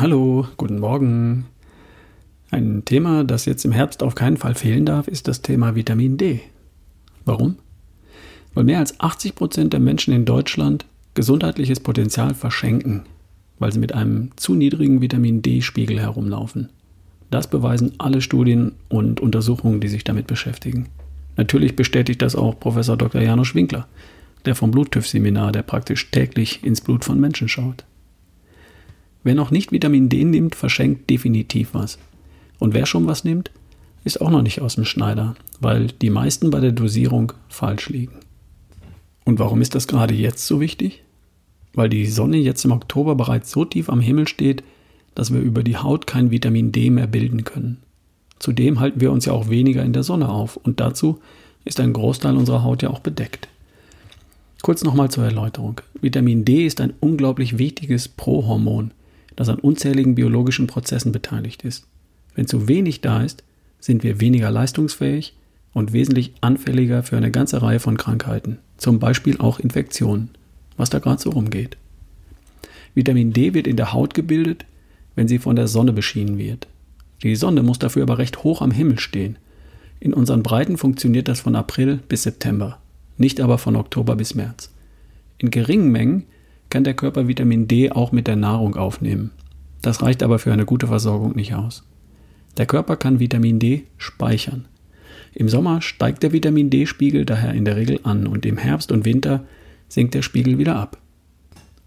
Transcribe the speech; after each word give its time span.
Hallo, 0.00 0.46
guten 0.56 0.78
Morgen. 0.78 1.46
Ein 2.52 2.84
Thema, 2.84 3.24
das 3.24 3.46
jetzt 3.46 3.64
im 3.64 3.72
Herbst 3.72 4.04
auf 4.04 4.14
keinen 4.14 4.36
Fall 4.36 4.54
fehlen 4.54 4.86
darf, 4.86 5.08
ist 5.08 5.26
das 5.26 5.42
Thema 5.42 5.74
Vitamin 5.74 6.16
D. 6.16 6.38
Warum? 7.24 7.56
Weil 8.54 8.62
mehr 8.62 8.78
als 8.78 9.00
80 9.00 9.34
Prozent 9.34 9.72
der 9.72 9.80
Menschen 9.80 10.14
in 10.14 10.24
Deutschland 10.24 10.86
gesundheitliches 11.14 11.80
Potenzial 11.80 12.34
verschenken, 12.34 13.06
weil 13.58 13.72
sie 13.72 13.80
mit 13.80 13.92
einem 13.92 14.30
zu 14.36 14.54
niedrigen 14.54 15.00
Vitamin 15.00 15.42
D-Spiegel 15.42 15.98
herumlaufen. 15.98 16.68
Das 17.32 17.50
beweisen 17.50 17.94
alle 17.98 18.20
Studien 18.20 18.76
und 18.88 19.18
Untersuchungen, 19.18 19.80
die 19.80 19.88
sich 19.88 20.04
damit 20.04 20.28
beschäftigen. 20.28 20.86
Natürlich 21.36 21.74
bestätigt 21.74 22.22
das 22.22 22.36
auch 22.36 22.60
Professor 22.60 22.96
Dr. 22.96 23.20
Janusz 23.20 23.56
Winkler, 23.56 23.88
der 24.44 24.54
vom 24.54 24.70
Bluttüff-Seminar, 24.70 25.50
der 25.50 25.62
praktisch 25.62 26.08
täglich 26.12 26.62
ins 26.62 26.82
Blut 26.82 27.04
von 27.04 27.18
Menschen 27.18 27.48
schaut. 27.48 27.84
Wer 29.24 29.34
noch 29.34 29.50
nicht 29.50 29.72
Vitamin 29.72 30.08
D 30.08 30.24
nimmt, 30.24 30.54
verschenkt 30.54 31.10
definitiv 31.10 31.70
was. 31.72 31.98
Und 32.58 32.74
wer 32.74 32.86
schon 32.86 33.06
was 33.06 33.24
nimmt, 33.24 33.50
ist 34.04 34.20
auch 34.20 34.30
noch 34.30 34.42
nicht 34.42 34.60
aus 34.60 34.76
dem 34.76 34.84
Schneider, 34.84 35.34
weil 35.60 35.88
die 35.88 36.10
meisten 36.10 36.50
bei 36.50 36.60
der 36.60 36.72
Dosierung 36.72 37.32
falsch 37.48 37.88
liegen. 37.88 38.14
Und 39.24 39.38
warum 39.38 39.60
ist 39.60 39.74
das 39.74 39.86
gerade 39.86 40.14
jetzt 40.14 40.46
so 40.46 40.60
wichtig? 40.60 41.02
Weil 41.74 41.88
die 41.88 42.06
Sonne 42.06 42.38
jetzt 42.38 42.64
im 42.64 42.72
Oktober 42.72 43.14
bereits 43.14 43.50
so 43.50 43.64
tief 43.64 43.90
am 43.90 44.00
Himmel 44.00 44.26
steht, 44.26 44.62
dass 45.14 45.32
wir 45.32 45.40
über 45.40 45.62
die 45.62 45.76
Haut 45.76 46.06
kein 46.06 46.30
Vitamin 46.30 46.72
D 46.72 46.90
mehr 46.90 47.06
bilden 47.06 47.44
können. 47.44 47.78
Zudem 48.38 48.80
halten 48.80 49.00
wir 49.00 49.12
uns 49.12 49.24
ja 49.24 49.32
auch 49.32 49.50
weniger 49.50 49.84
in 49.84 49.92
der 49.92 50.04
Sonne 50.04 50.28
auf 50.28 50.56
und 50.56 50.80
dazu 50.80 51.18
ist 51.64 51.80
ein 51.80 51.92
Großteil 51.92 52.36
unserer 52.36 52.62
Haut 52.62 52.82
ja 52.82 52.90
auch 52.90 53.00
bedeckt. 53.00 53.48
Kurz 54.62 54.82
nochmal 54.82 55.10
zur 55.10 55.24
Erläuterung. 55.24 55.80
Vitamin 56.00 56.44
D 56.44 56.66
ist 56.66 56.80
ein 56.80 56.94
unglaublich 57.00 57.58
wichtiges 57.58 58.08
Prohormon, 58.08 58.92
das 59.38 59.48
an 59.48 59.60
unzähligen 59.60 60.16
biologischen 60.16 60.66
Prozessen 60.66 61.12
beteiligt 61.12 61.62
ist. 61.62 61.86
Wenn 62.34 62.48
zu 62.48 62.66
wenig 62.66 63.02
da 63.02 63.22
ist, 63.22 63.44
sind 63.78 64.02
wir 64.02 64.20
weniger 64.20 64.50
leistungsfähig 64.50 65.36
und 65.72 65.92
wesentlich 65.92 66.32
anfälliger 66.40 67.04
für 67.04 67.16
eine 67.16 67.30
ganze 67.30 67.62
Reihe 67.62 67.78
von 67.78 67.96
Krankheiten, 67.96 68.58
zum 68.78 68.98
Beispiel 68.98 69.38
auch 69.38 69.60
Infektionen, 69.60 70.30
was 70.76 70.90
da 70.90 70.98
gerade 70.98 71.22
so 71.22 71.30
rumgeht. 71.30 71.76
Vitamin 72.96 73.32
D 73.32 73.54
wird 73.54 73.68
in 73.68 73.76
der 73.76 73.92
Haut 73.92 74.12
gebildet, 74.12 74.64
wenn 75.14 75.28
sie 75.28 75.38
von 75.38 75.54
der 75.54 75.68
Sonne 75.68 75.92
beschienen 75.92 76.36
wird. 76.36 76.66
Die 77.22 77.36
Sonne 77.36 77.62
muss 77.62 77.78
dafür 77.78 78.02
aber 78.02 78.18
recht 78.18 78.42
hoch 78.42 78.60
am 78.60 78.72
Himmel 78.72 78.98
stehen. 78.98 79.38
In 80.00 80.14
unseren 80.14 80.42
Breiten 80.42 80.76
funktioniert 80.76 81.28
das 81.28 81.38
von 81.38 81.54
April 81.54 82.00
bis 82.08 82.24
September, 82.24 82.80
nicht 83.18 83.40
aber 83.40 83.58
von 83.58 83.76
Oktober 83.76 84.16
bis 84.16 84.34
März. 84.34 84.72
In 85.38 85.52
geringen 85.52 85.92
Mengen 85.92 86.24
kann 86.70 86.84
der 86.84 86.94
Körper 86.94 87.28
Vitamin 87.28 87.68
D 87.68 87.90
auch 87.90 88.12
mit 88.12 88.26
der 88.26 88.36
Nahrung 88.36 88.76
aufnehmen. 88.76 89.30
Das 89.82 90.02
reicht 90.02 90.22
aber 90.22 90.38
für 90.38 90.52
eine 90.52 90.64
gute 90.64 90.88
Versorgung 90.88 91.34
nicht 91.36 91.54
aus. 91.54 91.84
Der 92.56 92.66
Körper 92.66 92.96
kann 92.96 93.20
Vitamin 93.20 93.58
D 93.58 93.84
speichern. 93.96 94.66
Im 95.34 95.48
Sommer 95.48 95.80
steigt 95.82 96.22
der 96.22 96.32
Vitamin 96.32 96.70
D-Spiegel 96.70 97.24
daher 97.24 97.54
in 97.54 97.64
der 97.64 97.76
Regel 97.76 98.00
an 98.02 98.26
und 98.26 98.44
im 98.44 98.58
Herbst 98.58 98.90
und 98.90 99.04
Winter 99.04 99.44
sinkt 99.88 100.14
der 100.14 100.22
Spiegel 100.22 100.58
wieder 100.58 100.76
ab. 100.76 100.98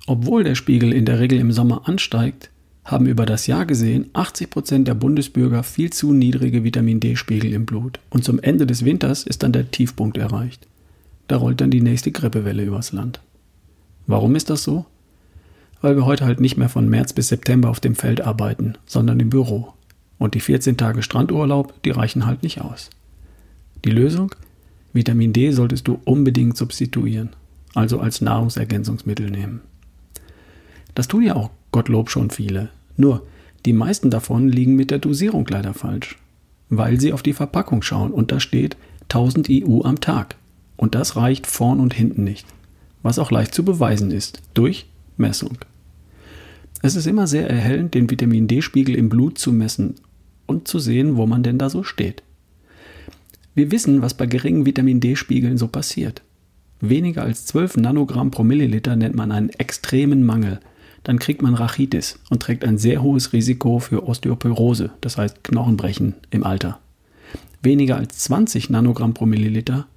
Obwohl 0.08 0.44
der 0.44 0.56
Spiegel 0.56 0.94
in 0.94 1.06
der 1.06 1.20
Regel 1.20 1.40
im 1.40 1.52
Sommer 1.52 1.88
ansteigt, 1.88 2.50
haben 2.84 3.06
über 3.06 3.26
das 3.26 3.48
Jahr 3.48 3.66
gesehen 3.66 4.10
80 4.14 4.50
Prozent 4.50 4.88
der 4.88 4.96
Bundesbürger 4.96 5.64
viel 5.64 5.92
zu 5.92 6.14
niedrige 6.14 6.64
Vitamin 6.64 7.00
D-Spiegel 7.00 7.54
im 7.54 7.66
Blut 7.66 8.00
und 8.10 8.24
zum 8.24 8.40
Ende 8.40 8.66
des 8.66 8.86
Winters 8.86 9.24
ist 9.24 9.44
dann 9.44 9.52
der 9.52 9.70
Tiefpunkt 9.70 10.18
erreicht. 10.18 10.68
Da 11.28 11.38
rollt 11.38 11.62
dann 11.62 11.72
die 11.72 11.82
nächste 11.82 12.12
Grippewelle 12.12 12.64
übers 12.64 12.92
Land. 12.92 13.22
Warum 14.08 14.36
ist 14.36 14.50
das 14.50 14.64
so? 14.64 14.86
Weil 15.82 15.96
wir 15.96 16.06
heute 16.06 16.26
halt 16.26 16.40
nicht 16.40 16.58
mehr 16.58 16.70
von 16.70 16.90
März 16.90 17.14
bis 17.14 17.30
September 17.30 17.70
auf 17.70 17.80
dem 17.80 17.96
Feld 17.96 18.22
arbeiten, 18.22 18.76
sondern 18.86 19.20
im 19.20 19.30
Büro. 19.30 19.74
Und 20.18 20.36
die 20.36 20.40
14 20.40 20.78
Tage 20.78 21.02
Strandurlaub, 21.02 21.82
die 21.84 21.90
reichen 21.90 22.26
halt 22.26 22.44
nicht 22.44 22.62
aus. 22.62 22.90
Die 23.84 23.90
Lösung? 23.90 24.36
Vitamin 24.94 25.34
D 25.34 25.52
solltest 25.52 25.88
du 25.88 26.00
unbedingt 26.06 26.58
substituieren, 26.58 27.30
also 27.74 28.00
als 28.00 28.22
Nahrungsergänzungsmittel 28.22 29.32
nehmen. 29.32 29.62
Das 30.94 31.08
tun 31.08 31.24
ja 31.24 31.36
auch 31.36 31.50
Gottlob 31.72 32.10
schon 32.10 32.30
viele. 32.30 32.70
Nur, 32.98 33.26
die 33.66 33.74
meisten 33.74 34.10
davon 34.10 34.50
liegen 34.50 34.76
mit 34.76 34.92
der 34.92 35.00
Dosierung 35.00 35.48
leider 35.50 35.74
falsch, 35.74 36.18
weil 36.70 37.00
sie 37.00 37.14
auf 37.14 37.24
die 37.24 37.34
Verpackung 37.34 37.82
schauen 37.82 38.12
und 38.12 38.32
da 38.32 38.40
steht 38.40 38.76
1000 39.04 39.50
IU 39.50 39.84
am 39.84 40.02
Tag. 40.02 40.36
Und 40.76 40.96
das 40.96 41.16
reicht 41.16 41.48
vorn 41.48 41.80
und 41.80 41.94
hinten 41.94 42.24
nicht 42.24 42.46
was 43.04 43.20
auch 43.20 43.32
leicht 43.32 43.54
zu 43.54 43.64
beweisen 43.64 44.12
ist 44.12 44.42
durch 44.54 44.88
Messung. 45.18 45.58
Es 46.82 46.96
ist 46.96 47.06
immer 47.06 47.28
sehr 47.28 47.50
erhellend, 47.50 47.94
den 47.94 48.10
Vitamin 48.10 48.48
D-Spiegel 48.48 48.96
im 48.96 49.10
Blut 49.10 49.38
zu 49.38 49.52
messen 49.52 49.96
und 50.48 50.68
zu 50.68 50.80
sehen, 50.80 51.16
wo 51.16 51.28
man 51.28 51.44
denn 51.44 51.60
da 51.60 51.70
so 51.70 51.84
steht. 51.84 52.24
Wir 53.54 53.72
wissen, 53.72 54.02
was 54.02 54.16
bei 54.16 54.26
geringen 54.26 54.66
Vitamin 54.66 55.00
D-Spiegeln 55.00 55.58
so 55.58 55.68
passiert. 55.68 56.24
Weniger 56.80 57.22
als 57.22 57.46
12 57.46 57.78
Nanogramm 57.78 58.32
pro 58.32 58.44
Milliliter 58.44 58.96
nennt 58.96 59.16
man 59.16 59.32
einen 59.32 59.50
extremen 59.50 60.24
Mangel. 60.24 60.60
Dann 61.04 61.20
kriegt 61.20 61.42
man 61.42 61.54
Rachitis 61.54 62.20
und 62.30 62.42
trägt 62.42 62.64
ein 62.64 62.78
sehr 62.78 63.04
hohes 63.04 63.34
Risiko 63.34 63.80
für 63.80 64.08
Osteoporose, 64.08 64.92
das 65.02 65.18
heißt 65.18 65.44
Knochenbrechen 65.44 66.16
im 66.32 66.44
Alter. 66.44 66.80
Weniger 67.62 67.98
als 67.98 68.18
20 68.20 68.72
Nanogramm 68.72 69.14
pro 69.14 69.28
Milliliter 69.28 69.88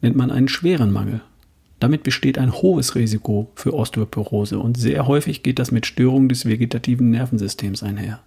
nennt 0.00 0.16
man 0.16 0.30
einen 0.30 0.48
schweren 0.48 0.92
Mangel 0.92 1.22
damit 1.80 2.02
besteht 2.02 2.38
ein 2.38 2.52
hohes 2.52 2.94
Risiko 2.94 3.50
für 3.54 3.74
Osteoporose 3.74 4.58
und 4.58 4.76
sehr 4.78 5.06
häufig 5.06 5.42
geht 5.42 5.58
das 5.58 5.72
mit 5.72 5.86
Störungen 5.86 6.28
des 6.28 6.44
vegetativen 6.44 7.10
Nervensystems 7.10 7.82
einher. 7.82 8.20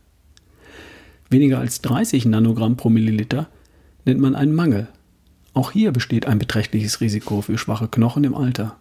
Weniger 1.29 1.59
als 1.59 1.81
30 1.81 2.25
Nanogramm 2.25 2.77
pro 2.77 2.89
Milliliter 2.89 3.47
nennt 4.05 4.19
man 4.19 4.35
einen 4.35 4.53
Mangel. 4.53 4.87
Auch 5.53 5.71
hier 5.71 5.91
besteht 5.91 6.25
ein 6.25 6.39
beträchtliches 6.39 6.99
Risiko 6.99 7.41
für 7.41 7.57
schwache 7.57 7.87
Knochen 7.87 8.23
im 8.23 8.35
Alter. 8.35 8.75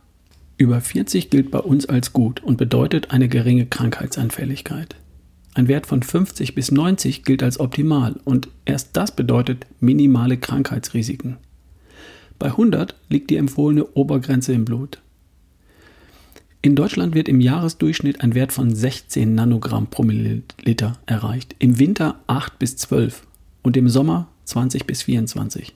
Über 0.57 0.81
40 0.81 1.29
gilt 1.29 1.51
bei 1.51 1.59
uns 1.59 1.87
als 1.87 2.13
gut 2.13 2.43
und 2.43 2.57
bedeutet 2.57 3.11
eine 3.11 3.29
geringe 3.29 3.67
Krankheitsanfälligkeit. 3.67 4.97
Ein 5.55 5.69
Wert 5.69 5.87
von 5.87 6.03
50 6.03 6.55
bis 6.55 6.71
90 6.71 7.25
gilt 7.25 7.43
als 7.43 7.61
optimal 7.61 8.19
und 8.25 8.49
erst 8.65 8.97
das 8.97 9.15
bedeutet 9.15 9.67
minimale 9.81 10.39
Krankheitsrisiken. 10.39 11.37
Bei 12.43 12.49
100 12.49 12.97
liegt 13.09 13.31
die 13.31 13.37
empfohlene 13.37 13.87
Obergrenze 13.95 14.53
im 14.53 14.65
Blut. 14.65 14.99
In 16.61 16.75
Deutschland 16.75 17.15
wird 17.15 17.29
im 17.29 17.41
Jahresdurchschnitt 17.41 18.21
ein 18.21 18.35
Wert 18.35 18.51
von 18.51 18.75
16 18.75 19.33
Nanogramm 19.33 19.87
pro 19.87 20.03
Milliliter 20.03 20.99
erreicht, 21.07 21.55
im 21.61 21.79
Winter 21.79 22.17
8 22.27 22.59
bis 22.59 22.77
12 22.79 23.23
und 23.63 23.77
im 23.77 23.89
Sommer 23.89 24.27
20 24.47 24.89
bis 24.89 25.05
24. 25.05 25.73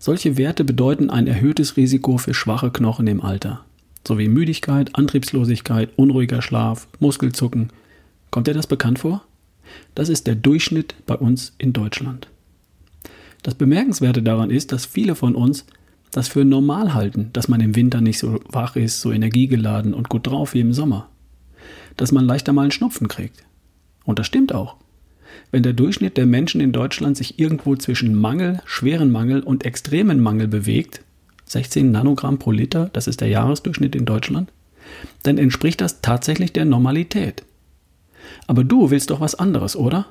Solche 0.00 0.36
Werte 0.36 0.64
bedeuten 0.64 1.08
ein 1.08 1.28
erhöhtes 1.28 1.76
Risiko 1.76 2.18
für 2.18 2.34
schwache 2.34 2.72
Knochen 2.72 3.06
im 3.06 3.20
Alter, 3.20 3.64
sowie 4.04 4.26
Müdigkeit, 4.26 4.96
Antriebslosigkeit, 4.96 5.90
unruhiger 5.94 6.42
Schlaf, 6.42 6.88
Muskelzucken. 6.98 7.70
Kommt 8.32 8.48
dir 8.48 8.54
das 8.54 8.66
bekannt 8.66 8.98
vor? 8.98 9.22
Das 9.94 10.08
ist 10.08 10.26
der 10.26 10.34
Durchschnitt 10.34 10.96
bei 11.06 11.14
uns 11.14 11.54
in 11.58 11.72
Deutschland. 11.72 12.26
Das 13.42 13.54
Bemerkenswerte 13.54 14.22
daran 14.22 14.50
ist, 14.50 14.72
dass 14.72 14.84
viele 14.84 15.14
von 15.14 15.34
uns 15.34 15.64
das 16.10 16.28
für 16.28 16.44
normal 16.44 16.92
halten, 16.92 17.30
dass 17.32 17.48
man 17.48 17.60
im 17.60 17.76
Winter 17.76 18.00
nicht 18.00 18.18
so 18.18 18.40
wach 18.48 18.76
ist, 18.76 19.00
so 19.00 19.12
energiegeladen 19.12 19.94
und 19.94 20.08
gut 20.08 20.26
drauf 20.26 20.54
wie 20.54 20.60
im 20.60 20.72
Sommer. 20.72 21.08
Dass 21.96 22.12
man 22.12 22.26
leichter 22.26 22.52
mal 22.52 22.62
einen 22.62 22.70
Schnupfen 22.70 23.08
kriegt. 23.08 23.44
Und 24.04 24.18
das 24.18 24.26
stimmt 24.26 24.54
auch. 24.54 24.76
Wenn 25.52 25.62
der 25.62 25.72
Durchschnitt 25.72 26.16
der 26.16 26.26
Menschen 26.26 26.60
in 26.60 26.72
Deutschland 26.72 27.16
sich 27.16 27.38
irgendwo 27.38 27.76
zwischen 27.76 28.14
Mangel, 28.14 28.60
schweren 28.64 29.10
Mangel 29.10 29.40
und 29.40 29.64
extremen 29.64 30.20
Mangel 30.20 30.48
bewegt, 30.48 31.02
16 31.46 31.90
Nanogramm 31.90 32.38
pro 32.38 32.52
Liter, 32.52 32.90
das 32.92 33.06
ist 33.06 33.20
der 33.20 33.28
Jahresdurchschnitt 33.28 33.94
in 33.94 34.04
Deutschland, 34.04 34.52
dann 35.22 35.38
entspricht 35.38 35.80
das 35.80 36.00
tatsächlich 36.00 36.52
der 36.52 36.64
Normalität. 36.64 37.44
Aber 38.46 38.64
du 38.64 38.90
willst 38.90 39.10
doch 39.10 39.20
was 39.20 39.34
anderes, 39.34 39.76
oder? 39.76 40.06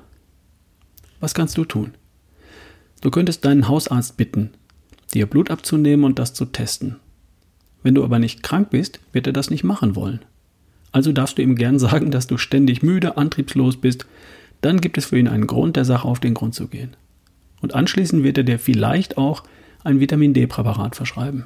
Was 1.20 1.34
kannst 1.34 1.58
du 1.58 1.66
tun? 1.66 1.94
Du 3.02 3.12
könntest 3.12 3.46
deinen 3.46 3.68
Hausarzt 3.68 4.18
bitten, 4.18 4.52
dir 5.14 5.26
Blut 5.26 5.52
abzunehmen 5.52 6.06
und 6.06 6.20
das 6.20 6.34
zu 6.34 6.46
testen. 6.46 6.98
Wenn 7.82 7.96
du 7.96 8.04
aber 8.04 8.20
nicht 8.20 8.44
krank 8.44 8.72
bist, 8.72 9.00
wird 9.14 9.28
er 9.28 9.34
das 9.34 9.50
nicht 9.50 9.64
machen 9.64 9.96
wollen. 9.96 10.20
Also 10.92 11.12
darfst 11.12 11.38
du 11.38 11.42
ihm 11.42 11.56
gern 11.56 11.80
sagen, 11.80 12.12
dass 12.12 12.28
du 12.28 12.38
ständig 12.38 12.84
müde, 12.84 13.18
antriebslos 13.18 13.78
bist, 13.78 14.06
dann 14.62 14.82
gibt 14.82 14.98
es 14.98 15.06
für 15.06 15.18
ihn 15.18 15.30
einen 15.30 15.48
Grund, 15.48 15.78
der 15.78 15.86
Sache 15.86 16.08
auf 16.08 16.20
den 16.20 16.34
Grund 16.34 16.54
zu 16.54 16.68
gehen. 16.68 16.96
Und 17.62 17.76
anschließend 17.76 18.24
wird 18.24 18.38
er 18.38 18.44
dir 18.44 18.60
vielleicht 18.60 19.18
auch 19.18 19.44
ein 19.84 20.00
Vitamin 20.00 20.34
D-Präparat 20.34 20.96
verschreiben. 20.96 21.46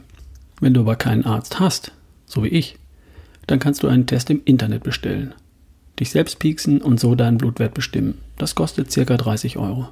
Wenn 0.60 0.74
du 0.74 0.82
aber 0.82 0.96
keinen 0.96 1.26
Arzt 1.26 1.60
hast, 1.60 1.92
so 2.26 2.44
wie 2.44 2.50
ich, 2.50 2.78
dann 3.46 3.60
kannst 3.60 3.84
du 3.84 3.88
einen 3.88 4.08
Test 4.08 4.30
im 4.30 4.42
Internet 4.46 4.84
bestellen. 4.84 5.34
Dich 6.00 6.10
selbst 6.10 6.40
pieksen 6.40 6.82
und 6.82 7.00
so 7.00 7.14
deinen 7.14 7.38
Blutwert 7.38 7.76
bestimmen. 7.76 8.18
Das 8.38 8.56
kostet 8.56 8.94
ca. 8.94 9.18
30 9.18 9.58
Euro. 9.58 9.90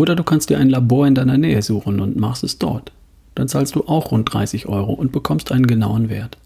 Oder 0.00 0.16
du 0.16 0.24
kannst 0.24 0.48
dir 0.48 0.56
ein 0.56 0.70
Labor 0.70 1.06
in 1.06 1.14
deiner 1.14 1.36
Nähe 1.36 1.60
suchen 1.60 2.00
und 2.00 2.16
machst 2.16 2.42
es 2.42 2.56
dort. 2.56 2.90
Dann 3.34 3.48
zahlst 3.48 3.74
du 3.74 3.84
auch 3.84 4.12
rund 4.12 4.32
30 4.32 4.64
Euro 4.64 4.94
und 4.94 5.12
bekommst 5.12 5.52
einen 5.52 5.66
genauen 5.66 6.08
Wert. 6.08 6.38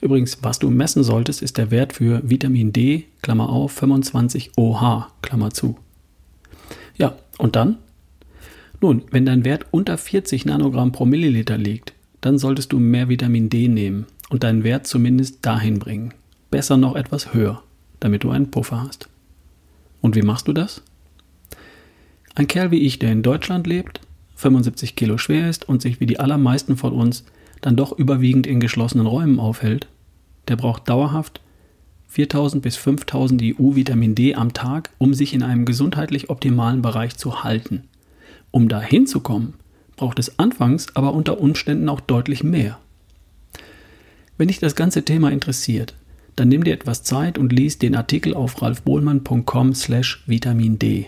Übrigens, 0.00 0.38
was 0.42 0.60
du 0.60 0.70
messen 0.70 1.02
solltest, 1.02 1.42
ist 1.42 1.58
der 1.58 1.72
Wert 1.72 1.92
für 1.92 2.22
Vitamin 2.22 2.72
D, 2.72 3.06
Klammer 3.20 3.48
auf, 3.48 3.72
25 3.72 4.52
OH, 4.56 5.08
Klammer 5.22 5.50
zu. 5.50 5.76
Ja, 6.96 7.16
und 7.36 7.56
dann? 7.56 7.78
Nun, 8.80 9.02
wenn 9.10 9.26
dein 9.26 9.44
Wert 9.44 9.66
unter 9.72 9.98
40 9.98 10.44
Nanogramm 10.44 10.92
pro 10.92 11.04
Milliliter 11.04 11.58
liegt, 11.58 11.94
dann 12.20 12.38
solltest 12.38 12.72
du 12.72 12.78
mehr 12.78 13.08
Vitamin 13.08 13.50
D 13.50 13.66
nehmen 13.66 14.06
und 14.30 14.44
deinen 14.44 14.62
Wert 14.62 14.86
zumindest 14.86 15.44
dahin 15.44 15.80
bringen. 15.80 16.14
Besser 16.52 16.76
noch 16.76 16.94
etwas 16.94 17.34
höher, 17.34 17.60
damit 17.98 18.22
du 18.22 18.30
einen 18.30 18.52
Puffer 18.52 18.84
hast. 18.86 19.08
Und 20.00 20.14
wie 20.14 20.22
machst 20.22 20.46
du 20.46 20.52
das? 20.52 20.80
Ein 22.34 22.48
Kerl 22.48 22.70
wie 22.70 22.80
ich, 22.80 22.98
der 22.98 23.12
in 23.12 23.22
Deutschland 23.22 23.66
lebt, 23.66 24.00
75 24.36 24.96
Kilo 24.96 25.18
schwer 25.18 25.48
ist 25.48 25.68
und 25.68 25.82
sich 25.82 26.00
wie 26.00 26.06
die 26.06 26.18
allermeisten 26.18 26.76
von 26.76 26.92
uns 26.92 27.24
dann 27.60 27.76
doch 27.76 27.92
überwiegend 27.96 28.46
in 28.46 28.60
geschlossenen 28.60 29.06
Räumen 29.06 29.38
aufhält, 29.38 29.86
der 30.48 30.56
braucht 30.56 30.88
dauerhaft 30.88 31.40
4000 32.08 32.62
bis 32.62 32.76
5000 32.76 33.40
IU 33.40 33.76
Vitamin 33.76 34.14
D 34.14 34.34
am 34.34 34.52
Tag, 34.52 34.90
um 34.98 35.14
sich 35.14 35.32
in 35.32 35.42
einem 35.42 35.64
gesundheitlich 35.64 36.28
optimalen 36.28 36.82
Bereich 36.82 37.16
zu 37.16 37.44
halten. 37.44 37.84
Um 38.50 38.68
dahin 38.68 39.06
zu 39.06 39.20
kommen, 39.20 39.54
braucht 39.96 40.18
es 40.18 40.38
anfangs 40.38 40.94
aber 40.94 41.14
unter 41.14 41.40
Umständen 41.40 41.88
auch 41.88 42.00
deutlich 42.00 42.42
mehr. 42.42 42.78
Wenn 44.36 44.48
dich 44.48 44.58
das 44.58 44.74
ganze 44.74 45.04
Thema 45.04 45.30
interessiert, 45.30 45.94
dann 46.36 46.48
nimm 46.48 46.64
dir 46.64 46.74
etwas 46.74 47.02
Zeit 47.02 47.38
und 47.38 47.52
lies 47.52 47.78
den 47.78 47.94
Artikel 47.94 48.34
auf 48.34 48.60
ralfbohlmann.com 48.60 49.74
slash 49.74 50.22
Vitamin 50.26 50.78
D. 50.78 51.06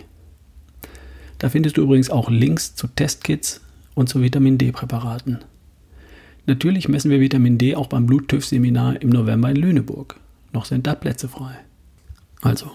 Da 1.39 1.49
findest 1.49 1.77
du 1.77 1.81
übrigens 1.81 2.09
auch 2.09 2.29
Links 2.29 2.75
zu 2.75 2.87
Testkits 2.87 3.61
und 3.93 4.09
zu 4.09 4.21
Vitamin 4.21 4.57
D-Präparaten. 4.57 5.39
Natürlich 6.45 6.87
messen 6.87 7.09
wir 7.09 7.19
Vitamin 7.19 7.57
D 7.57 7.75
auch 7.75 7.87
beim 7.87 8.05
Bluttüff-Seminar 8.05 9.01
im 9.01 9.09
November 9.09 9.49
in 9.49 9.55
Lüneburg. 9.55 10.19
Noch 10.53 10.65
sind 10.65 10.85
da 10.85 10.93
Plätze 10.95 11.27
frei. 11.27 11.55
Also, 12.41 12.69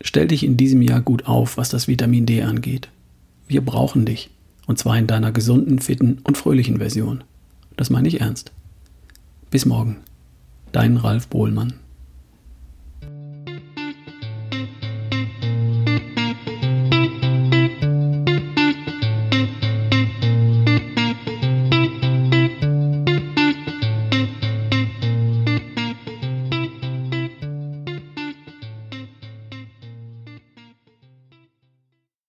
stell 0.00 0.28
dich 0.28 0.44
in 0.44 0.56
diesem 0.56 0.82
Jahr 0.82 1.00
gut 1.00 1.26
auf, 1.26 1.56
was 1.56 1.68
das 1.68 1.88
Vitamin 1.88 2.26
D 2.26 2.42
angeht. 2.42 2.88
Wir 3.48 3.64
brauchen 3.64 4.04
dich. 4.04 4.30
Und 4.66 4.78
zwar 4.78 4.98
in 4.98 5.06
deiner 5.06 5.32
gesunden, 5.32 5.78
fitten 5.78 6.18
und 6.24 6.36
fröhlichen 6.36 6.76
Version. 6.76 7.24
Das 7.76 7.90
meine 7.90 8.06
ich 8.06 8.20
ernst. 8.20 8.52
Bis 9.50 9.64
morgen. 9.64 9.96
Dein 10.72 10.98
Ralf 10.98 11.28
Bohlmann. 11.28 11.72